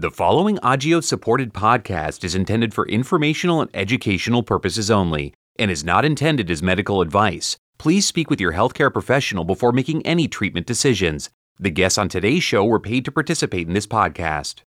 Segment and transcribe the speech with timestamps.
[0.00, 5.84] The following Agios supported podcast is intended for informational and educational purposes only and is
[5.84, 7.58] not intended as medical advice.
[7.76, 11.28] Please speak with your healthcare professional before making any treatment decisions.
[11.58, 14.62] The guests on today's show were paid to participate in this podcast.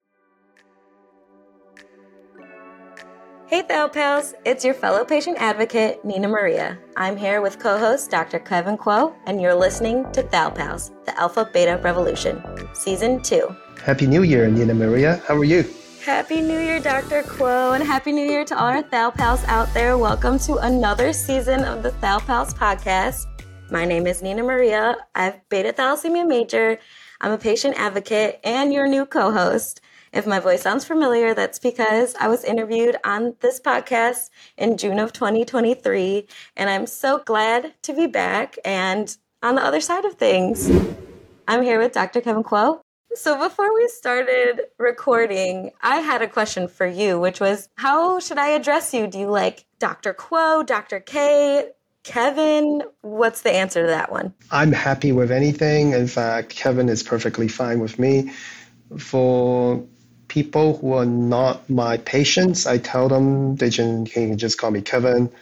[3.47, 6.77] Hey, Thal Pals, it's your fellow patient advocate, NinaMaria.
[6.97, 8.41] I'm here with co host Dr.
[8.41, 12.43] Kevin Kuo, and you're listening to Thal Pals, the Alpha Beta Revolution,
[12.75, 13.49] Season 2.
[13.85, 15.25] Happy New Year, NinaMaria.
[15.25, 15.65] How are you?
[16.05, 17.23] Happy New Year, Dr.
[17.23, 19.97] Kuo, and Happy New Year to all our Thal Pals out there.
[19.97, 23.25] Welcome to another season of the Thal Pals podcast.
[23.71, 24.97] My name is NinaMaria.
[25.15, 26.79] I've beta thalassemia major.
[27.23, 29.81] I'm a patient advocate and your new co host.
[30.13, 34.99] If my voice sounds familiar, that's because I was interviewed on this podcast in June
[34.99, 40.15] of 2023, and I'm so glad to be back and on the other side of
[40.15, 40.69] things.
[41.49, 42.21] I'm here with Dr.
[42.21, 42.83] Kevin Kuo.
[43.15, 48.39] So before we started recording, I had a question for you, which was how should
[48.39, 49.09] I address you?
[49.09, 50.15] Do you like Dr.
[50.15, 51.01] Kuo, Dr.
[51.01, 51.71] K,
[52.05, 52.83] Kevin?
[53.01, 54.33] What's the answer to that one?
[54.53, 55.93] I'm happy with anything.
[55.93, 58.31] In fact, Kevin is perfectly fine with me.
[58.97, 59.85] For
[60.29, 64.83] people who are not my patients, I tell them they can, can just call me
[64.83, 65.33] Kevin.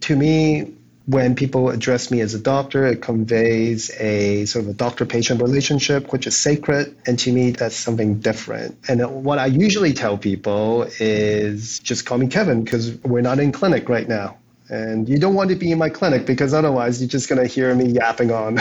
[0.00, 0.72] To me,
[1.08, 5.40] when people address me as a doctor, it conveys a sort of a doctor patient
[5.40, 6.94] relationship, which is sacred.
[7.06, 8.76] And to me, that's something different.
[8.88, 13.52] And what I usually tell people is just call me Kevin because we're not in
[13.52, 14.36] clinic right now.
[14.68, 17.48] And you don't want to be in my clinic because otherwise you're just going to
[17.48, 18.58] hear me yapping on.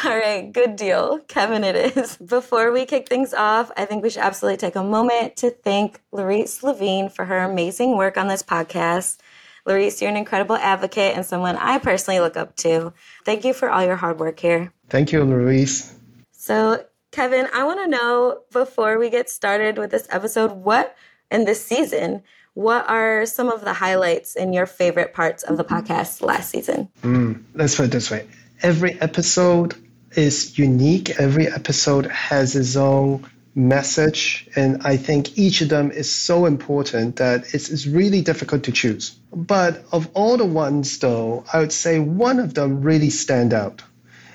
[0.05, 1.19] All right, good deal.
[1.27, 2.17] Kevin, it is.
[2.25, 6.01] Before we kick things off, I think we should absolutely take a moment to thank
[6.13, 9.19] Laurice Levine for her amazing work on this podcast.
[9.67, 12.93] Laurice, you're an incredible advocate and someone I personally look up to.
[13.25, 14.73] Thank you for all your hard work here.
[14.89, 15.95] Thank you, Laurice.
[16.33, 20.97] So, Kevin, I want to know before we get started with this episode, what
[21.31, 22.23] in this season,
[22.55, 26.89] what are some of the highlights in your favorite parts of the podcast last season?
[27.03, 28.27] Mm, let's put it this way
[28.63, 29.75] every episode
[30.13, 34.49] is unique, every episode has its own message.
[34.57, 38.73] And I think each of them is so important that it's, it's really difficult to
[38.73, 39.11] choose.
[39.33, 43.83] But of all the ones, though, I would say one of them really stand out.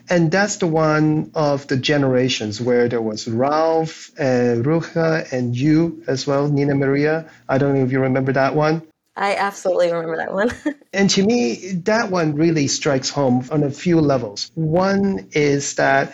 [0.10, 6.04] And that's the one of the generations where there was Ralph and Rucha and you
[6.08, 7.28] as well, NinaMaria.
[7.50, 8.84] I don't know if you remember that one.
[9.18, 10.52] I absolutely remember that one.
[10.94, 14.52] and to me, that one really strikes home on a few levels.
[14.56, 16.14] One is that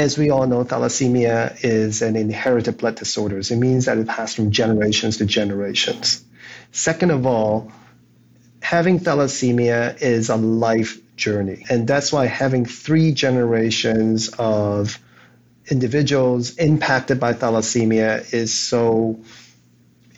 [0.00, 3.38] as we all know, thalassemia is an inherited blood disorder.
[3.38, 6.24] It means that it passed from generations to generations.
[6.72, 7.70] Second of all,
[8.62, 11.66] having thalassemia is a life journey.
[11.68, 14.98] And that's why having three generations of
[15.70, 19.20] individuals impacted by thalassemia is so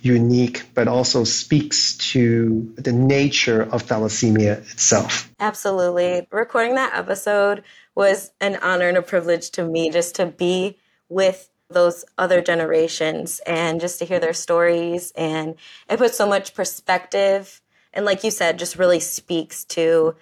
[0.01, 5.29] unique, but also speaks to the nature of thalassemia itself.
[5.41, 6.29] Absolutely.
[6.31, 11.51] Recording that episode was an honor and a privilege to me just to be with
[11.69, 15.13] those other generations and just to hear their stories.
[15.17, 15.57] And
[15.89, 17.61] it puts so much perspective.
[17.93, 20.15] And like you said, just really speaks to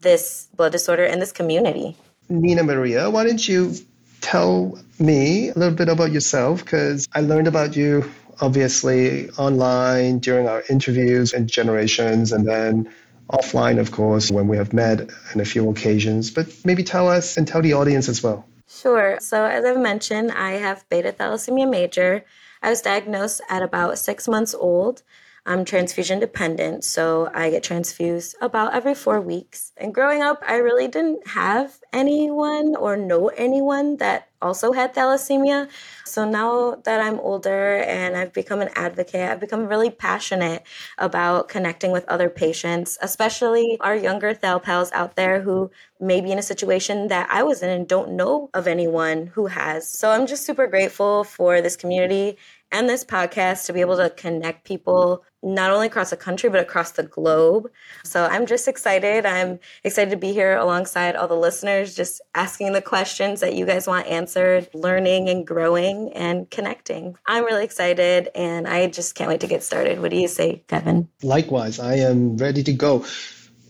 [0.00, 1.96] this blood disorder and this community.
[2.30, 3.74] NinaMaria, why don't you
[4.20, 6.64] tell me a little bit about yourself?
[6.64, 8.10] Because I learned about you
[8.40, 12.90] obviously online during our interviews and generations, and then
[13.32, 16.30] offline, of course, when we have met on a few occasions.
[16.30, 18.44] But maybe tell us and tell the audience as well.
[18.68, 19.18] Sure.
[19.20, 22.24] So, as I've mentioned, I have beta thalassemia major.
[22.62, 25.02] I was diagnosed at about six months old.
[25.46, 29.72] I'm transfusion dependent, so I get transfused about every four weeks.
[29.76, 35.68] And growing up, I really didn't have anyone or know anyone that also had thalassemia.
[36.04, 40.62] So now that I'm older and I've become an advocate, I've become really passionate
[40.98, 46.32] about connecting with other patients, especially our younger thal pals out there who may be
[46.32, 49.86] in a situation that I was in and don't know of anyone who has.
[49.86, 52.38] So I'm just super grateful for this community
[52.72, 56.60] and this podcast to be able to connect people not only across the country but
[56.60, 57.70] across the globe.
[58.04, 59.24] So I'm just excited.
[59.24, 63.66] I'm excited to be here alongside all the listeners, just asking the questions that you
[63.66, 67.16] guys want answered, learning and growing and connecting.
[67.26, 70.00] I'm really excited and I just can't wait to get started.
[70.00, 71.08] What do you say, Kevin?
[71.22, 73.04] Likewise, I am ready to go.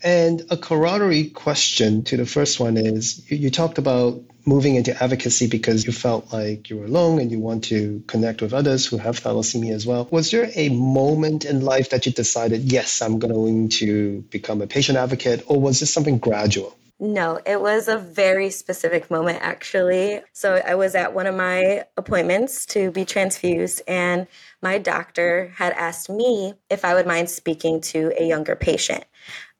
[0.02, 5.02] And a corollary question to the first one is you, you, talked about moving into
[5.02, 8.86] advocacy because you felt like you were alone and you want to connect with others
[8.86, 10.08] who have thalassemia as well.
[10.10, 14.66] Was there a moment in life that you decided, yes, I'm going to become a
[14.66, 16.76] patient advocate, or was this something gradual?
[17.02, 20.20] No, it was a very specific moment, actually.
[20.34, 24.26] So I was at one of my appointments to be transfused, and
[24.60, 29.04] my doctor had asked me if I would mind speaking to a younger patient.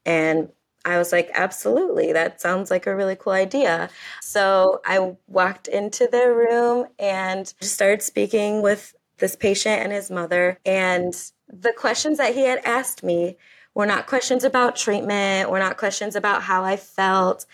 [0.05, 0.51] And
[0.85, 3.91] I was like, absolutely, that sounds like a really cool idea.
[4.23, 10.59] So I walked into their room and started speaking with this patient and his mother.
[10.65, 11.15] And
[11.49, 13.37] the questions that he had asked me
[13.75, 17.47] were not questions about treatment, were not questions about how I felt.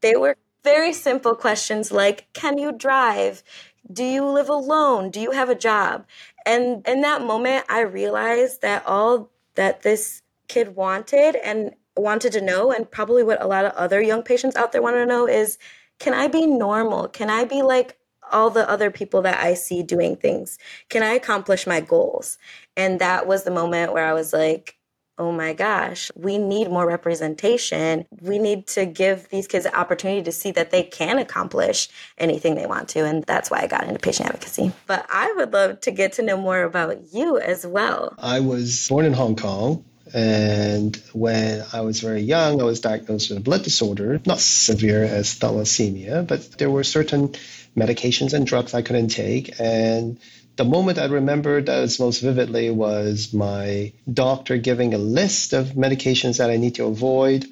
[0.00, 3.42] They were very simple questions like Can you drive?
[3.90, 5.10] Do you live alone?
[5.10, 6.06] Do you have a job?
[6.46, 12.40] And in that moment, I realized that all that this kid wanted and wanted to
[12.40, 15.26] know, and probably what a lot of other young patients out there want to know,
[15.26, 15.58] is
[15.98, 17.08] can I be normal?
[17.08, 17.96] Can I be like
[18.32, 20.58] all the other people that I see doing things?
[20.88, 22.38] Can I accomplish my goals?
[22.76, 24.76] And that was the moment where I was like,
[25.18, 28.06] oh my gosh, we need more representation.
[28.22, 32.54] We need to give these kids an opportunity to see that they can accomplish anything
[32.54, 33.04] they want to.
[33.04, 34.72] And that's why I got into patient advocacy.
[34.86, 38.14] But I would love to get to know more about you as well.
[38.18, 39.84] I was born in Hong Kong.
[40.12, 45.04] And when I was very young, I was diagnosed with a blood disorder, not severe
[45.04, 47.34] as thalassemia, but there were certain
[47.76, 49.60] medications and drugs I couldn't take.
[49.60, 50.18] And
[50.56, 56.38] the moment I remembered as most vividly was my doctor giving a list of medications
[56.38, 57.46] that I need to avoid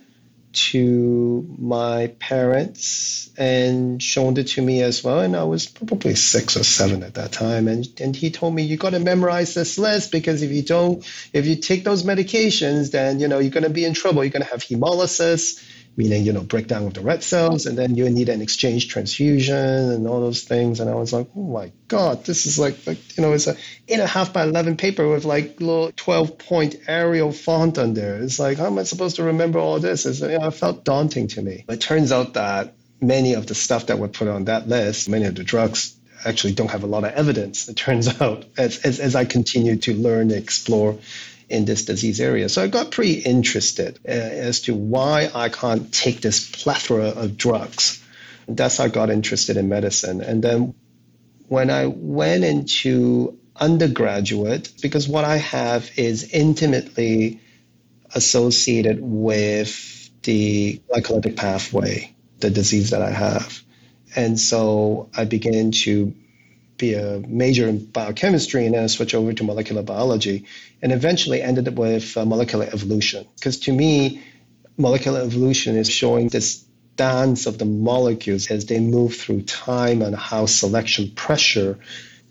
[0.52, 5.20] to my parents and showing it to me as well.
[5.20, 7.68] And I was probably six or seven at that time.
[7.68, 11.04] And, and he told me, you got to memorize this list because if you don't,
[11.32, 14.24] if you take those medications, then, you know, you're going to be in trouble.
[14.24, 15.62] You're going to have hemolysis
[15.98, 19.56] meaning you know breakdown of the red cells, and then you need an exchange transfusion
[19.56, 20.78] and all those things.
[20.78, 23.56] And I was like, oh my god, this is like like you know it's a
[23.88, 27.94] eight and a half by eleven paper with like little twelve point Arial font on
[27.94, 28.22] there.
[28.22, 30.06] It's like how am I supposed to remember all this?
[30.06, 31.64] It's, you know, it felt daunting to me.
[31.68, 35.24] It turns out that many of the stuff that were put on that list, many
[35.24, 37.68] of the drugs actually don't have a lot of evidence.
[37.68, 40.98] It turns out as, as, as I continue to learn and explore
[41.48, 42.48] in this disease area.
[42.48, 47.36] So I got pretty interested uh, as to why I can't take this plethora of
[47.36, 48.02] drugs.
[48.46, 50.20] And That's how I got interested in medicine.
[50.20, 50.74] And then
[51.48, 57.40] when I went into undergraduate, because what I have is intimately
[58.14, 63.62] associated with the glycolytic pathway, the disease that I have.
[64.14, 66.14] And so I began to
[66.78, 70.46] be a major in biochemistry and then I switch over to molecular biology
[70.80, 73.26] and eventually ended up with uh, molecular evolution.
[73.34, 74.22] Because to me,
[74.76, 76.64] molecular evolution is showing this
[76.96, 81.78] dance of the molecules as they move through time and how selection pressure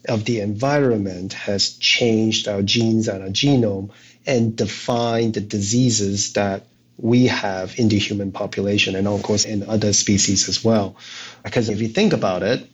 [0.08, 3.90] of the environment has changed our genes and our genome
[4.26, 6.64] and defined the diseases that
[6.98, 10.96] we have in the human population and of course in other species as well.
[11.44, 12.68] Because if you think about it,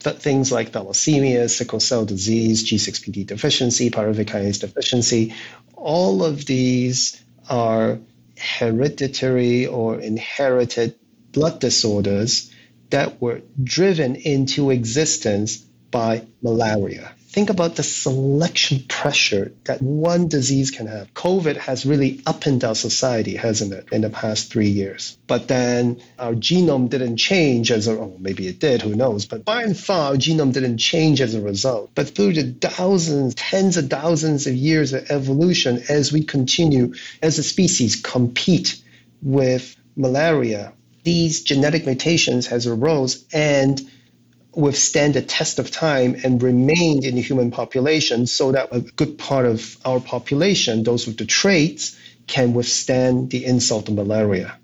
[0.00, 5.34] things like thalassemia, sickle cell disease, G6PD deficiency, pyruvate deficiency,
[5.74, 7.98] all of these are
[8.38, 10.94] hereditary or inherited
[11.32, 12.52] blood disorders
[12.90, 15.58] that were driven into existence
[15.90, 21.12] by malaria think about the selection pressure that one disease can have.
[21.12, 25.18] COVID has really upended our society, hasn't it, in the past three years?
[25.26, 29.26] But then our genome didn't change as a, oh, maybe it did, who knows?
[29.26, 31.90] But by and far, our genome didn't change as a result.
[31.94, 37.38] But through the thousands, tens of thousands of years of evolution, as we continue, as
[37.38, 38.82] a species, compete
[39.22, 40.72] with malaria,
[41.04, 43.80] these genetic mutations has arose and
[44.58, 49.16] withstand the test of time and remained in the human population so that a good
[49.16, 51.96] part of our population, those with the traits,
[52.26, 54.58] can withstand the insult of malaria.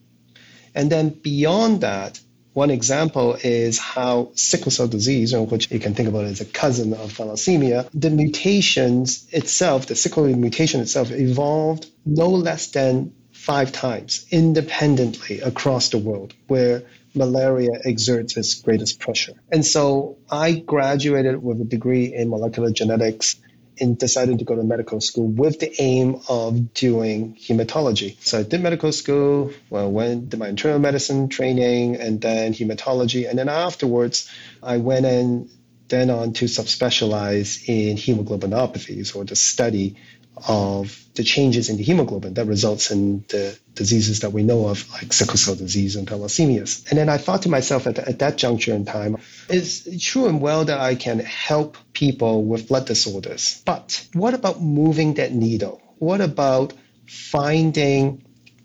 [0.74, 2.18] And then beyond that,
[2.54, 6.92] one example is how sickle cell disease, which you can think about as a cousin
[6.92, 14.26] of thalassemia, the mutations itself, the sickle mutation itself, evolved no less than five times
[14.30, 16.82] independently across the world, where
[17.14, 19.34] malaria exerts its greatest pressure.
[19.50, 23.36] And so I graduated with a degree in molecular genetics
[23.80, 28.16] and decided to go to medical school with the aim of doing hematology.
[28.20, 33.28] So I did medical school, well, went to my internal medicine training and then hematology.
[33.28, 34.30] And then afterwards,
[34.62, 35.50] I went in
[35.88, 39.96] then on to subspecialize in hemoglobinopathies or the study
[40.36, 44.90] of the changes in the hemoglobin that results in the diseases that we know of,
[44.92, 46.88] like sickle cell disease and thalassemias.
[46.90, 50.40] And then I thought to myself at, at that juncture in time, it's true and
[50.40, 53.62] well that I can help people with blood disorders.
[53.64, 55.80] But what about moving that needle?
[55.98, 56.72] What about
[57.06, 58.24] finding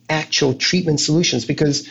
[0.09, 1.45] actual treatment solutions?
[1.45, 1.87] Because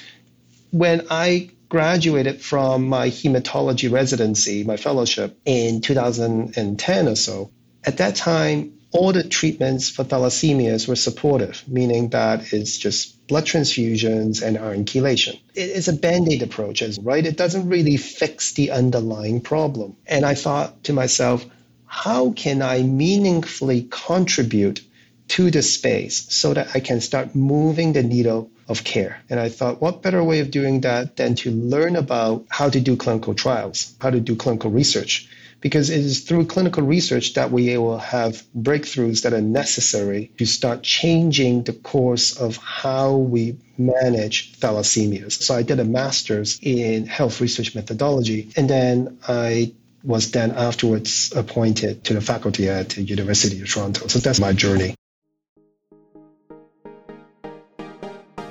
[0.70, 7.50] when I graduated from my hematology residency, my fellowship in 2010 or so,
[7.84, 13.44] at that time, all the treatments for thalassemias were supportive, meaning that it's just blood
[13.44, 15.38] transfusions and iron chelation.
[15.54, 17.24] It's a band aid approach, right?
[17.24, 19.96] It doesn't really fix the underlying problem.
[20.06, 21.44] And I thought to myself,
[21.86, 24.80] how can I meaningfully contribute
[25.28, 29.22] to the space so that I can start moving the needle of care.
[29.30, 32.80] And I thought, what better way of doing that than to learn about how to
[32.80, 35.28] do clinical trials, how to do clinical research?
[35.60, 40.46] Because it is through clinical research that we will have breakthroughs that are necessary to
[40.46, 45.32] start changing the course of how we manage thalassemias.
[45.32, 49.72] So I did a master's in health research methodology, and then I
[50.04, 54.06] was then afterwards appointed to the faculty at the University of Toronto.
[54.06, 54.94] So that's my journey.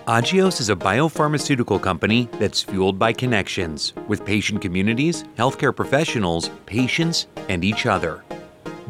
[0.08, 7.28] Agios is a biopharmaceutical company that's fueled by connections with patient communities, healthcare professionals, patients,
[7.50, 8.24] and each other.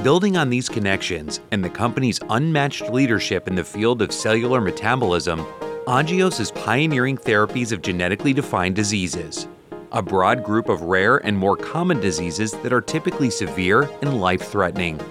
[0.04, 5.40] Building on these connections and the company's unmatched leadership in the field of cellular metabolism,
[5.88, 9.48] Agios is pioneering therapies of genetically defined diseases,
[9.94, 14.44] a broad group of rare and more common diseases that are typically severe and life
[14.52, 15.02] threatening.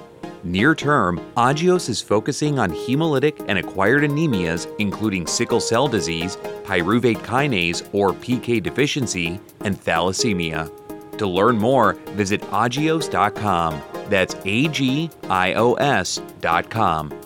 [0.47, 7.17] Near term, Agios is focusing on hemolytic and acquired anemias, including sickle cell disease, pyruvate
[7.17, 10.71] kinase or PK deficiency, and thalassemia.
[11.19, 13.83] To learn more, visit agios.com.
[14.09, 17.21] That's A G I O S.com.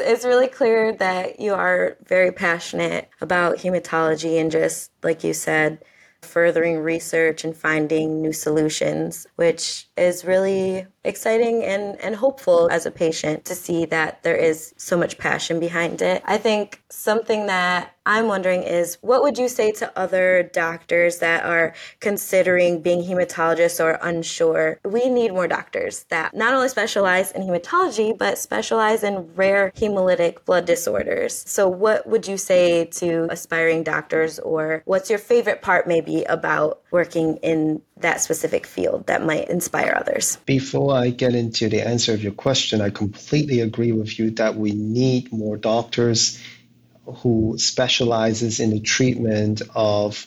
[0.00, 5.84] It's really clear that you are very passionate about hematology and just, like you said,
[6.22, 12.90] furthering research and finding new solutions, which is really exciting and, and hopeful as a
[12.90, 16.22] patient to see that there is so much passion behind it.
[16.26, 21.44] I think something that I'm wondering is what would you say to other doctors that
[21.44, 24.80] are considering being hematologists or unsure?
[24.82, 30.46] We need more doctors that not only specialize in hematology, but specialize in rare hemolytic
[30.46, 31.34] blood disorders.
[31.34, 36.80] So, what would you say to aspiring doctors, or what's your favorite part maybe about
[36.90, 40.36] working in that specific field that might inspire others?
[40.46, 44.56] Before I get into the answer of your question, I completely agree with you that
[44.56, 46.42] we need more doctors
[47.04, 50.26] who specializes in the treatment of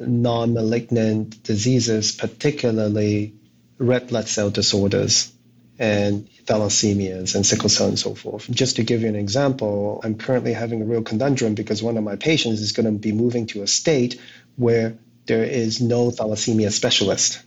[0.00, 3.34] non-malignant diseases, particularly
[3.78, 5.32] red blood cell disorders
[5.78, 8.50] and thalassemias and sickle cell and so forth.
[8.50, 12.04] Just to give you an example, I'm currently having a real conundrum because one of
[12.04, 14.20] my patients is going to be moving to a state
[14.56, 17.40] where there is no thalassemia specialist.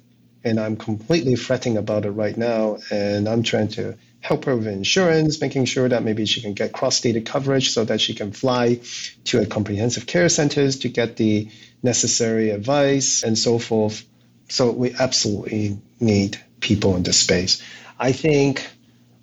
[0.43, 2.77] And I'm completely fretting about it right now.
[2.89, 6.71] And I'm trying to help her with insurance, making sure that maybe she can get
[6.71, 8.79] cross-state coverage so that she can fly
[9.25, 11.49] to a comprehensive care centers to get the
[11.83, 14.05] necessary advice and so forth.
[14.49, 17.63] So we absolutely need people in this space.
[17.99, 18.67] I think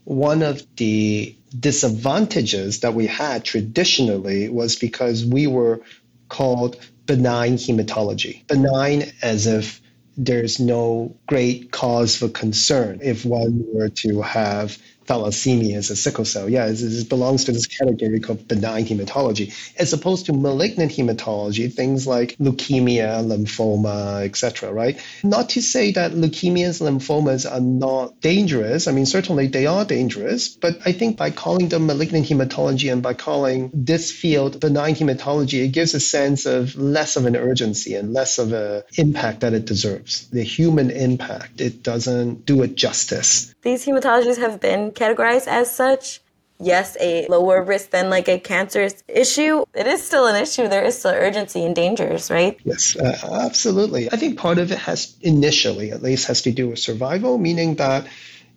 [0.04, 5.80] one of the disadvantages that we had traditionally was because we were
[6.28, 6.76] called
[7.08, 8.46] benign hematology.
[8.46, 9.80] Benign as if
[10.16, 16.24] there's no great cause for concern if one were to have thalassemia as a sickle
[16.24, 16.48] cell.
[16.48, 22.06] Yeah, it, belongs to this category called benign hematology, as opposed to malignant hematology, things
[22.06, 24.72] like leukemia, lymphoma, etc.
[24.72, 25.00] Right?
[25.24, 28.86] Not to say that leukemias, lymphomas are not dangerous.
[28.86, 33.02] I mean, certainly they are dangerous, but I think by calling them malignant hematology and
[33.02, 37.94] by calling this field benign hematology, it gives a sense of less of an urgency
[37.94, 40.28] and less of an impact that it deserves.
[40.28, 43.54] The human impact, it doesn't do it justice.
[43.68, 46.22] These hematologies have been categorized as such.
[46.58, 49.62] Yes, a lower risk than like a cancerous issue.
[49.74, 50.68] It is still an issue.
[50.68, 52.58] There is still urgency and dangers, right?
[52.64, 54.10] Yes, uh, absolutely.
[54.10, 57.74] I think part of it has initially, at least, has to do with survival, meaning
[57.74, 58.06] that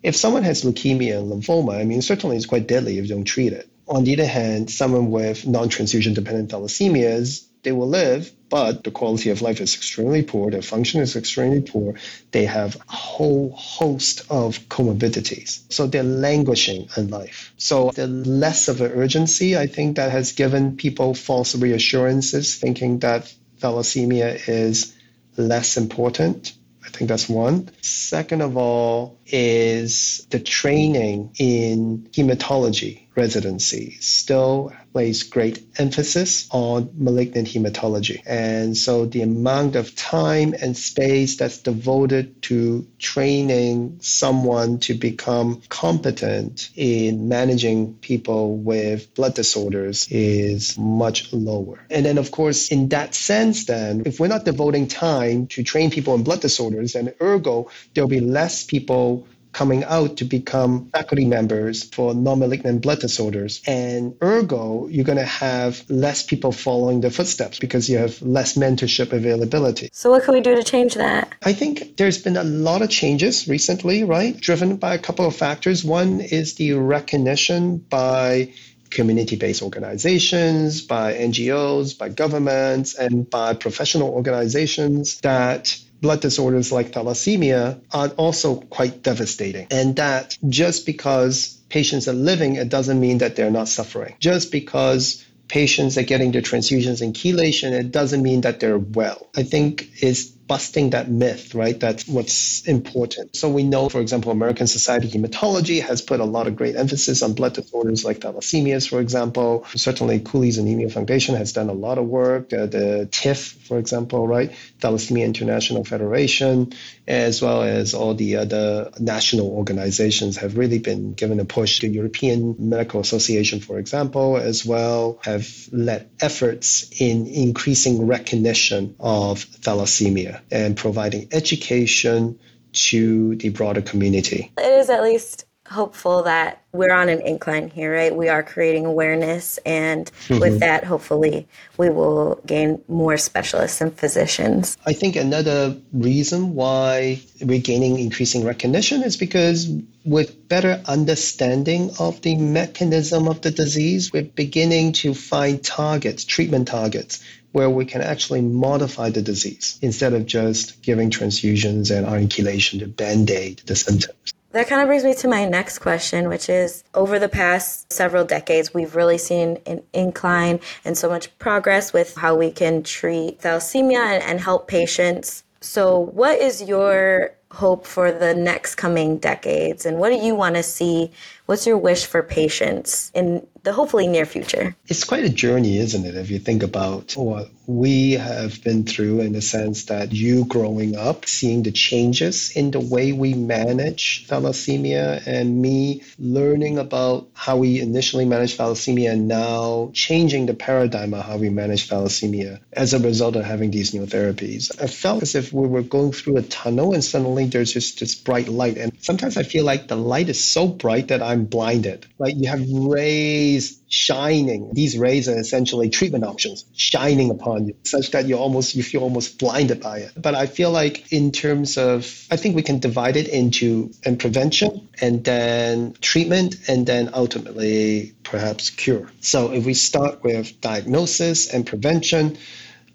[0.01, 3.25] if someone has leukemia and lymphoma, I mean, certainly it's quite deadly if you don't
[3.25, 3.67] treat it.
[3.89, 8.91] On the other hand, someone with non transfusion dependent thalassemias, they will live, but the
[8.91, 11.95] quality of life is extremely poor, their function is extremely poor,
[12.31, 15.61] they have a whole host of comorbidities.
[15.71, 17.53] So they're languishing in life.
[17.57, 22.99] So the less of an urgency, I think that has given people false reassurances, thinking
[22.99, 24.95] that thalassemia is
[25.37, 26.53] less important.
[26.83, 27.69] I think that's one.
[27.81, 37.47] Second of all, is the training in hematology residency still place great emphasis on malignant
[37.47, 38.21] hematology.
[38.25, 45.61] And so the amount of time and space that's devoted to training someone to become
[45.69, 51.79] competent in managing people with blood disorders is much lower.
[51.89, 55.91] And then, of course, in that sense, then, if we're not devoting time to train
[55.91, 61.25] people in blood disorders, then ergo, there'll be less people coming out to become faculty
[61.25, 63.61] members for non-malignant blood disorders.
[63.67, 68.57] And ergo, you're going to have less people following the footsteps because you have less
[68.57, 69.89] mentorship availability.
[69.91, 71.33] So what can we do to change that?
[71.41, 74.39] I think there's been a lot of changes recently, right?
[74.39, 75.83] Driven by a couple of factors.
[75.83, 78.53] One is the recognition by
[78.89, 86.91] community based organizations, by NGOs, by governments, and by professional organizations that blood disorders like
[86.91, 89.67] thalassemia are also quite devastating.
[89.71, 94.15] And that just because patients are living, it doesn't mean that they're not suffering.
[94.19, 99.29] Just because patients are getting their transfusions and chelation, it doesn't mean that they're well.
[99.35, 101.79] I think is busting that myth, right?
[101.79, 103.37] That's what's important.
[103.37, 106.75] So we know, for example, American Society of Hematology has put a lot of great
[106.75, 109.65] emphasis on blood disorders like thalassemias, for example.
[109.75, 112.51] Certainly, Cooley's Anemia Foundation has done a lot of work.
[112.51, 114.51] Uh, the TIF, for example, right?
[114.81, 116.73] Thalassemia International Federation,
[117.07, 121.79] as well as all the other national organizations have really been given a push.
[121.79, 129.45] The European Medical Association, for example, as well, have led efforts in increasing recognition of
[129.45, 132.39] thalassemia and providing education
[132.73, 134.51] to the broader community.
[134.57, 138.15] It is at least hopeful that we're on an incline here, right?
[138.15, 140.39] We are creating awareness, and mm-hmm.
[140.39, 144.77] with that, hopefully, we will gain more specialists and physicians.
[144.85, 149.69] I think another reason why we're gaining increasing recognition is because
[150.03, 156.67] with better understanding of the mechanism of the disease, we're beginning to find targets, treatment
[156.67, 162.27] targets where we can actually modify the disease instead of just giving transfusions and iron
[162.27, 164.33] to band aid the symptoms.
[164.51, 168.25] That kind of brings me to my next question, which is over the past several
[168.25, 173.39] decades, we've really seen an incline and so much progress with how we can treat
[173.39, 175.45] thalassemia and, and help patients.
[175.61, 180.55] So, what is your hope for the next coming decades and what do you want
[180.55, 181.11] to see
[181.51, 186.05] what's your wish for patients in the hopefully near future it's quite a journey isn't
[186.05, 190.45] it if you think about what we have been through in the sense that you
[190.45, 197.27] growing up seeing the changes in the way we manage thalassemia and me learning about
[197.33, 202.59] how we initially managed thalassemia and now changing the paradigm of how we manage thalassemia
[202.71, 206.13] as a result of having these new therapies i felt as if we were going
[206.13, 208.77] through a tunnel and suddenly there's just this bright light.
[208.77, 212.05] And sometimes I feel like the light is so bright that I'm blinded.
[212.17, 214.71] Like you have rays shining.
[214.73, 219.01] These rays are essentially treatment options shining upon you, such that you almost you feel
[219.01, 220.11] almost blinded by it.
[220.15, 224.19] But I feel like in terms of I think we can divide it into and
[224.19, 229.11] prevention and then treatment and then ultimately perhaps cure.
[229.19, 232.37] So if we start with diagnosis and prevention,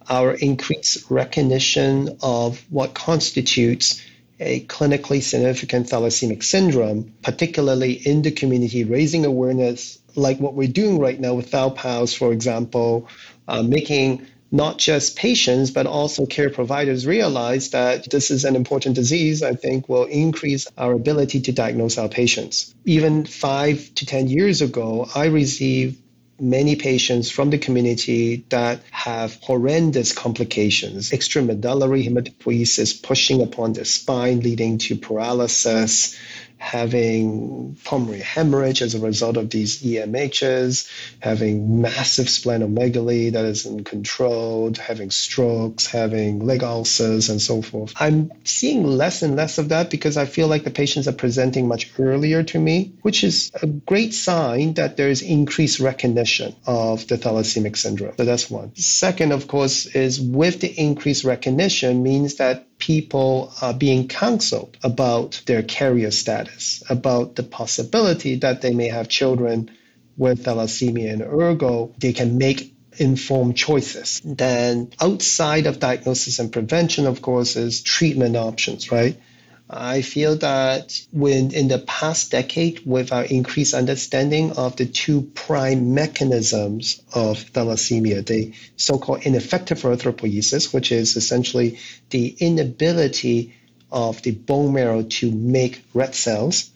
[0.09, 4.01] our increased recognition of what constitutes
[4.39, 10.99] a clinically significant thalassemic syndrome, particularly in the community, raising awareness like what we're doing
[10.99, 13.09] right now with Thal Pals, for example,
[13.49, 18.95] uh, making not just patients, but also care providers realize that this is an important
[18.95, 22.75] disease, I think will increase our ability to diagnose our patients.
[22.85, 26.01] Even five to 10 years ago, I received
[26.39, 34.41] many patients from the community that have horrendous complications, extramedullary hematopoiesis pushing upon the spine,
[34.41, 36.19] leading to paralysis,
[36.59, 40.91] having pulmonary hemorrhage as a result of these EMHs,
[41.21, 47.93] having massive splenomegaly that is uncontrolled, having strokes, having leg ulcers, and so forth.
[47.97, 51.69] I'm seeing less and less of that because I feel like the patients are presenting
[51.69, 57.07] much earlier to me, which is a great sign that there is increased recognition of
[57.07, 58.15] the thalassemic syndrome.
[58.17, 58.75] So that's one.
[58.77, 65.43] Second, of course, is with the increased recognition means that people are being counseled about
[65.47, 69.71] their carrier status, about the possibility that they may have children
[70.17, 74.21] with thalassemia and ergo, they can make informed choices.
[74.25, 79.21] Then outside of diagnosis and prevention, of course, is treatment options, right?
[79.69, 85.23] I feel that when in the past decade, with our increased understanding of the two
[85.35, 91.79] prime mechanisms of thalassemia, the so-called ineffective erythropoiesis, which is essentially
[92.11, 93.55] the inability
[93.91, 96.71] of the bone marrow to make red cells,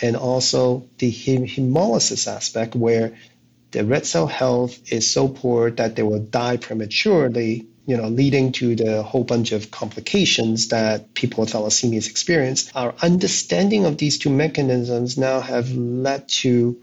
[0.00, 3.16] and also the hemolysis aspect, where
[3.72, 8.52] the red cell health is so poor that they will die prematurely, you know, leading
[8.52, 12.70] to the whole bunch of complications that people with thalassemia experience.
[12.74, 16.82] Our understanding of these two mechanisms now have led to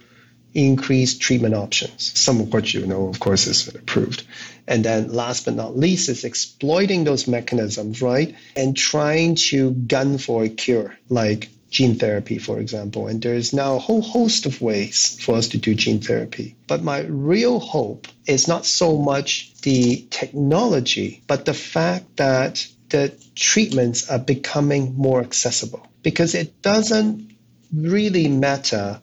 [0.54, 2.18] increased treatment options.
[2.20, 4.24] Some of which you know, of course, is approved.
[4.68, 8.36] And then last but not least is exploiting those mechanisms, right?
[8.56, 13.08] And trying to gun for a cure, like gene therapy, for example.
[13.08, 16.56] And there's now a whole host of ways for us to do gene therapy.
[16.68, 23.12] But my real hope is not so much the technology, but the fact that the
[23.36, 25.86] treatments are becoming more accessible.
[26.04, 27.32] Because it doesn't
[27.74, 29.02] really matter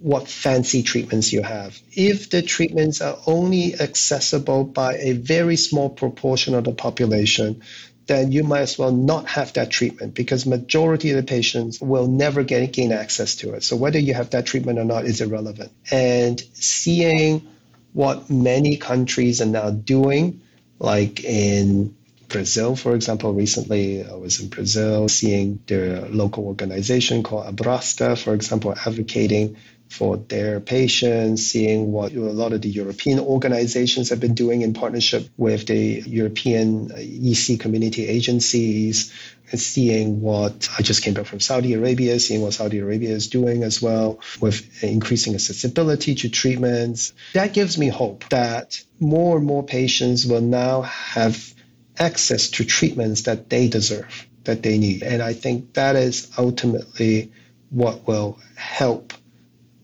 [0.00, 1.78] what fancy treatments you have.
[1.92, 7.62] If the treatments are only accessible by a very small proportion of the population,
[8.08, 12.08] then you might as well not have that treatment because majority of the patients will
[12.08, 13.62] never get gain access to it.
[13.62, 15.70] So whether you have that treatment or not is irrelevant.
[15.90, 17.46] And seeing
[17.92, 20.40] what many countries are now doing,
[20.78, 21.94] like in
[22.28, 28.34] Brazil, for example, recently I was in Brazil seeing their local organization called Abrasta, for
[28.34, 29.56] example, advocating
[29.88, 34.74] for their patients, seeing what a lot of the European organizations have been doing in
[34.74, 39.12] partnership with the European uh, EC community agencies,
[39.50, 43.28] and seeing what I just came back from Saudi Arabia, seeing what Saudi Arabia is
[43.28, 47.14] doing as well with increasing accessibility to treatments.
[47.32, 51.54] That gives me hope that more and more patients will now have
[51.98, 55.02] access to treatments that they deserve, that they need.
[55.02, 57.32] And I think that is ultimately
[57.70, 59.12] what will help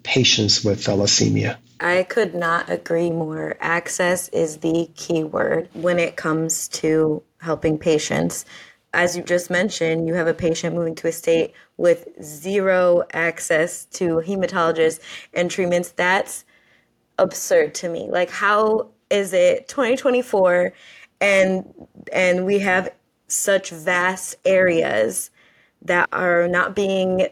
[0.05, 1.57] patients with thalassemia.
[1.81, 3.57] I could not agree more.
[3.61, 8.45] Access is the key word when it comes to helping patients.
[8.93, 13.87] As you just mentioned, you have a patient moving to a state with zero access
[13.87, 15.01] to hematologists
[15.33, 15.91] and treatments.
[15.91, 16.45] That's
[17.19, 18.09] absurd to me.
[18.09, 20.73] Like how is it 2024
[21.21, 21.75] and
[22.13, 22.93] and we have
[23.29, 25.31] such vast areas
[25.83, 27.29] that are not being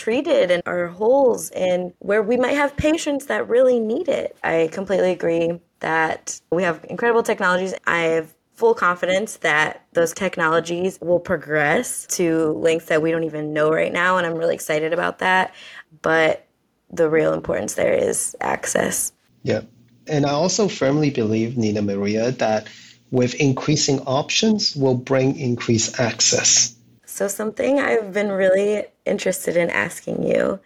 [0.00, 4.34] treated and our holes and where we might have patients that really need it.
[4.42, 7.74] I completely agree that we have incredible technologies.
[7.86, 13.52] I have full confidence that those technologies will progress to lengths that we don't even
[13.52, 15.54] know right now and I'm really excited about that.
[16.00, 16.46] But
[16.90, 19.12] the real importance there is access.
[19.42, 19.62] Yeah.
[20.06, 22.66] And I also firmly believe, NinaMaria, that
[23.10, 26.74] with increasing options will bring increased access.
[27.20, 30.58] So, something I've been really interested in asking you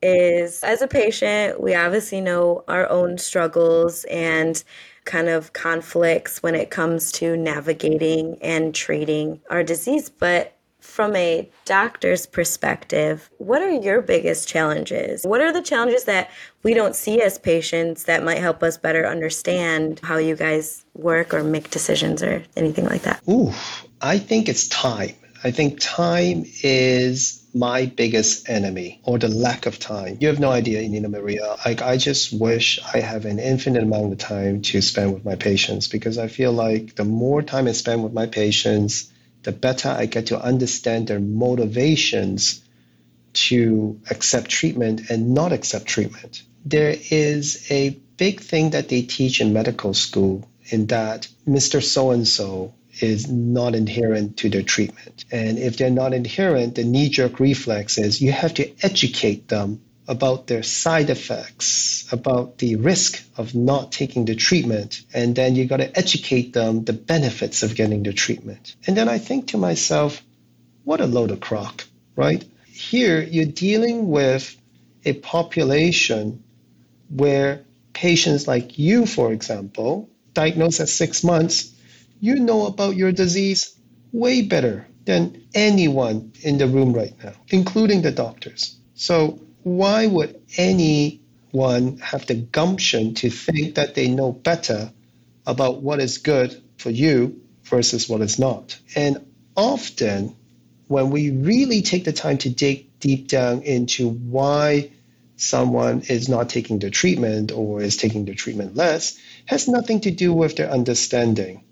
[0.00, 4.62] is as a patient, we obviously know our own struggles and
[5.04, 10.08] kind of conflicts when it comes to navigating and treating our disease.
[10.08, 15.24] But from a doctor's perspective, what are your biggest challenges?
[15.24, 16.30] What are the challenges that
[16.62, 21.34] we don't see as patients that might help us better understand how you guys work
[21.34, 23.20] or make decisions or anything like that?
[23.28, 23.52] Ooh,
[24.00, 25.16] I think it's time.
[25.46, 30.18] I think time is my biggest enemy or the lack of time.
[30.18, 31.64] You have no idea, NinaMaria.
[31.64, 35.36] Like I just wish I have an infinite amount of time to spend with my
[35.36, 39.08] patients because I feel like the more time I spend with my patients,
[39.44, 42.60] the better I get to understand their motivations
[43.46, 46.42] to accept treatment and not accept treatment.
[46.64, 51.80] There is a big thing that they teach in medical school in that Mr.
[51.80, 55.24] So and so is not adherent to their treatment.
[55.30, 59.80] And if they're not adherent, the knee jerk reflex is you have to educate them
[60.08, 65.66] about their side effects, about the risk of not taking the treatment, and then you
[65.66, 68.76] got to educate them the benefits of getting the treatment.
[68.86, 70.22] And then I think to myself,
[70.84, 72.44] what a load of crock, right?
[72.66, 74.56] Here you're dealing with
[75.04, 76.44] a population
[77.08, 81.72] where patients like you, for example, diagnosed at six months,
[82.20, 83.74] you know about your disease
[84.12, 88.76] way better than anyone in the room right now, including the doctors.
[88.94, 94.92] So, why would anyone have the gumption to think that they know better
[95.46, 98.78] about what is good for you versus what is not?
[98.94, 99.24] And
[99.56, 100.34] often,
[100.88, 104.90] when we really take the time to dig deep down into why
[105.36, 110.10] someone is not taking the treatment or is taking the treatment less, has nothing to
[110.10, 111.62] do with their understanding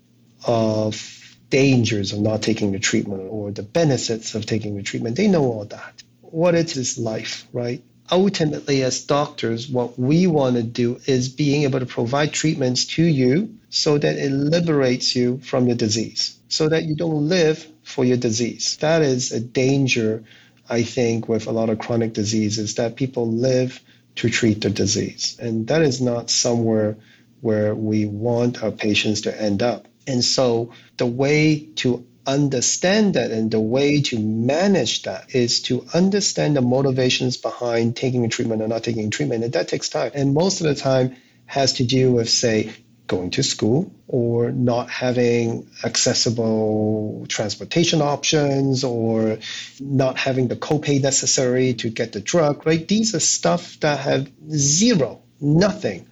[0.45, 5.15] of dangers of not taking the treatment or the benefits of taking the treatment.
[5.15, 6.03] They know all that.
[6.21, 7.83] What it is life, right?
[8.11, 13.03] Ultimately, as doctors, what we want to do is being able to provide treatments to
[13.03, 18.05] you so that it liberates you from your disease, so that you don't live for
[18.05, 18.77] your disease.
[18.77, 20.23] That is a danger
[20.69, 23.81] I think, with a lot of chronic diseases that people live
[24.15, 25.37] to treat the disease.
[25.39, 26.97] And that is not somewhere
[27.41, 29.87] where we want our patients to end up.
[30.07, 35.85] And so the way to understand that and the way to manage that is to
[35.93, 39.43] understand the motivations behind taking a treatment or not taking treatment.
[39.43, 40.11] And that takes time.
[40.13, 41.15] And most of the time
[41.45, 42.73] has to do with, say,
[43.07, 49.37] going to school or not having accessible transportation options or
[49.79, 52.87] not having the copay necessary to get the drug, right?
[52.87, 56.07] These are stuff that have zero, nothing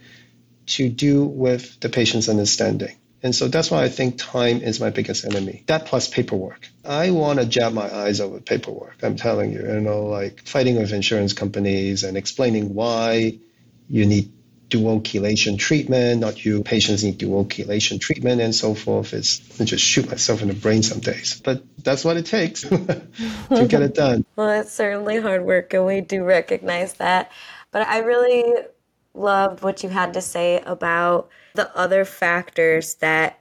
[0.68, 2.96] to do with the patient's understanding.
[3.24, 5.64] And so that's why I think time is my biggest enemy.
[5.68, 6.68] That plus paperwork.
[6.84, 8.98] I want to jab my eyes over paperwork.
[9.02, 13.40] I'm telling you, you know, like fighting with insurance companies and explaining why
[13.90, 14.34] you need
[14.68, 19.14] dual chelation treatment, not you patients need dual chelation treatment and so forth.
[19.14, 21.40] It's I just shoot myself in the brain some days.
[21.40, 24.26] But that's what it takes to get it done.
[24.36, 27.32] well, it's certainly hard work and we do recognize that.
[27.72, 28.64] But I really
[29.14, 33.40] loved what you had to say about the other factors that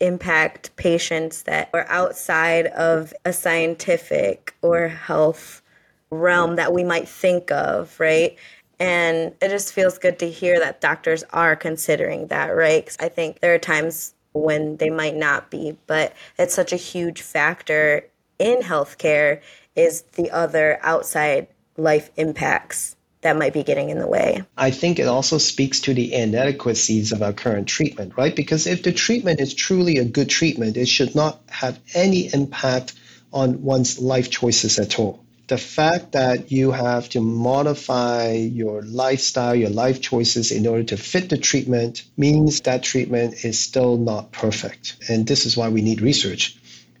[0.00, 5.62] impact patients that are outside of a scientific or health
[6.10, 8.36] realm that we might think of, right?
[8.80, 12.84] And it just feels good to hear that doctors are considering that, right?
[12.84, 16.76] Cause I think there are times when they might not be, but it's such a
[16.76, 18.04] huge factor
[18.38, 19.40] in healthcare
[19.76, 21.46] is the other outside
[21.76, 24.42] life impacts that might be getting in the way.
[24.56, 28.34] I think it also speaks to the inadequacies of our current treatment, right?
[28.34, 32.94] Because if the treatment is truly a good treatment, it should not have any impact
[33.32, 39.54] on one's life choices at all the fact that you have to modify your lifestyle,
[39.54, 44.32] your life choices in order to fit the treatment means that treatment is still not
[44.32, 44.96] perfect.
[45.10, 46.56] And this is why we need research,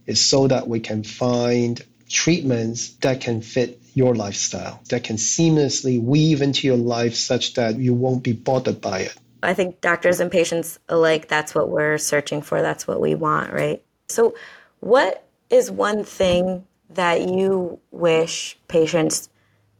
[0.06, 6.02] is so that we can find treatments that can fit your lifestyle, that can seamlessly
[6.02, 9.16] weave into your life such that you won't be bothered by it.
[9.42, 12.62] I think doctors and patients alike, that's what we're searching for.
[12.62, 13.82] That's what we want, right?
[14.08, 14.34] So,
[14.80, 19.28] what is one thing that you wish patients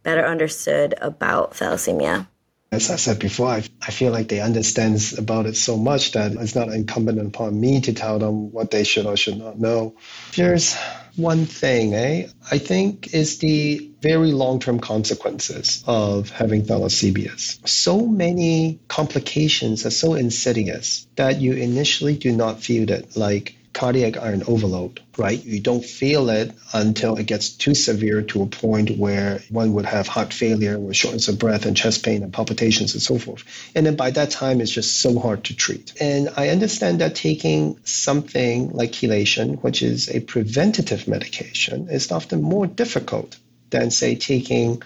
[0.03, 2.27] better understood about thalassemia?
[2.73, 6.33] As I said before, I, I feel like they understand about it so much that
[6.33, 9.95] it's not incumbent upon me to tell them what they should or should not know.
[10.35, 10.75] There's
[11.15, 12.29] one thing, eh?
[12.51, 17.69] I think is the very long-term consequences of having thalassemias.
[17.69, 24.17] So many complications are so insidious that you initially do not feel it, like cardiac
[24.17, 25.43] iron overload, right?
[25.43, 29.87] You don't feel it until it gets too severe to a point where one would
[29.87, 33.45] have heart failure with shortness of breath and chest pain and palpitations and so forth.
[33.75, 35.95] And then by that time, it's just so hard to treat.
[36.01, 42.43] And I understand that taking something like chelation, which is a preventative medication, is often
[42.43, 43.37] more difficult
[43.71, 44.83] than, say, taking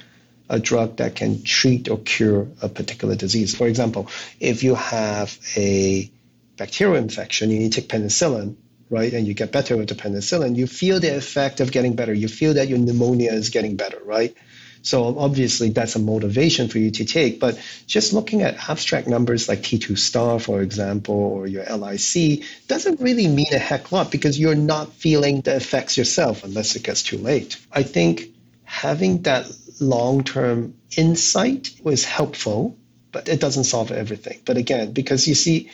[0.48, 3.56] a drug that can treat or cure a particular disease.
[3.56, 6.08] For example, if you have a
[6.56, 8.56] bacterial infection, you need to take penicillin
[8.90, 9.12] right?
[9.12, 12.14] And you get better with the penicillin, you feel the effect of getting better.
[12.14, 14.36] You feel that your pneumonia is getting better, right?
[14.82, 17.40] So obviously that's a motivation for you to take.
[17.40, 23.00] But just looking at abstract numbers like T2 star, for example, or your LIC doesn't
[23.00, 27.02] really mean a heck lot because you're not feeling the effects yourself unless it gets
[27.02, 27.58] too late.
[27.72, 28.26] I think
[28.62, 32.76] having that long-term insight was helpful,
[33.10, 34.40] but it doesn't solve everything.
[34.44, 35.70] But again, because you see,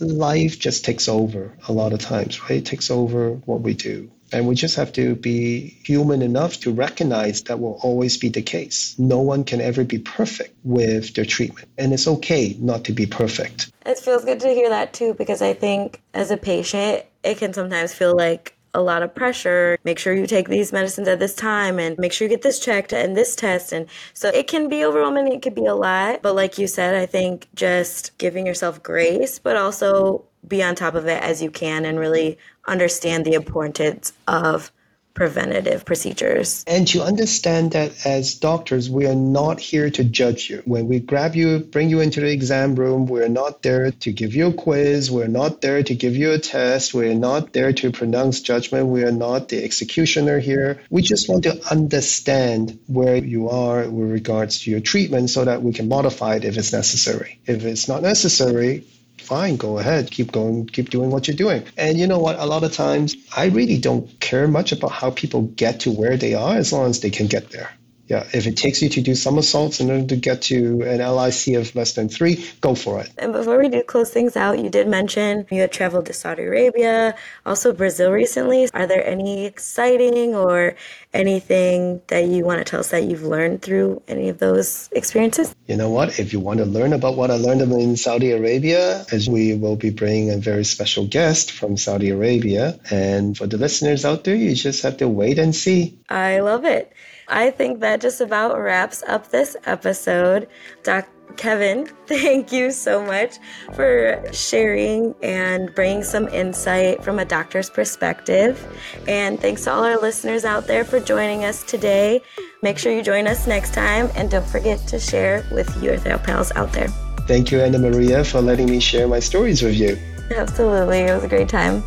[0.00, 2.58] life just takes over a lot of times, right?
[2.58, 4.10] It takes over what we do.
[4.32, 8.40] And we just have to be human enough to recognize that will always be the
[8.40, 8.98] case.
[8.98, 11.68] No one can ever be perfect with their treatment.
[11.76, 13.70] And it's okay not to be perfect.
[13.84, 17.52] It feels good to hear that too, because I think as a patient, it can
[17.52, 19.78] sometimes feel like a lot of pressure.
[19.84, 22.58] Make sure you take these medicines at this time and make sure you get this
[22.58, 23.72] checked and this test.
[23.72, 25.32] And so it can be overwhelming.
[25.32, 26.22] It could be a lot.
[26.22, 30.94] But like you said, I think just giving yourself grace, but also be on top
[30.94, 34.72] of it as you can and really understand the importance of
[35.14, 36.64] preventative procedures.
[36.66, 40.62] And to understand that as doctors, we are not here to judge you.
[40.64, 44.34] When we grab you, bring you into the exam room, we're not there to give
[44.34, 45.10] you a quiz.
[45.10, 46.94] We're not there to give you a test.
[46.94, 48.86] We're not there to pronounce judgment.
[48.86, 50.80] We are not the executioner here.
[50.90, 55.62] We just want to understand where you are with regards to your treatment so that
[55.62, 57.40] we can modify it if it's necessary.
[57.46, 58.86] If it's not necessary,
[59.22, 61.64] fine, go ahead, keep going, keep doing what you're doing.
[61.76, 62.38] And you know what?
[62.38, 66.16] A lot of times, I really don't care much about how people get to where
[66.16, 67.70] they are as long as they can get there.
[68.08, 71.56] Yeah, if it takes you to do somersaults in order to get to an LIC
[71.56, 73.10] of less than three, go for it.
[73.16, 76.42] And before we do close things out, you did mention you had traveled to Saudi
[76.42, 77.14] Arabia,
[77.46, 78.68] also Brazil recently.
[78.74, 80.74] Are there any exciting or
[81.14, 85.54] anything that you want to tell us that you've learned through any of those experiences?
[85.66, 86.18] You know what?
[86.18, 89.76] If you want to learn about what I learned in Saudi Arabia, as we will
[89.76, 92.78] be bringing a very special guest from Saudi Arabia.
[92.90, 95.98] And for the listeners out there, you just have to wait and see.
[96.08, 96.92] I love it.
[97.32, 100.48] I think that just about wraps up this episode.
[100.82, 103.36] Doc Kevin, thank you so much
[103.72, 108.62] for sharing and bringing some insight from a doctor's perspective.
[109.08, 112.20] And thanks to all our listeners out there for joining us today.
[112.62, 116.52] Make sure you join us next time and don't forget to share with your pals
[116.54, 116.88] out there.
[117.26, 119.96] Thank you, NinaMaria, for letting me share my stories with you.
[120.36, 120.98] Absolutely.
[120.98, 121.82] It was a great time.